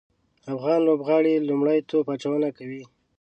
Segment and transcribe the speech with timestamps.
[0.53, 2.83] افغان لوبغاړي لومړی توپ اچونه کوي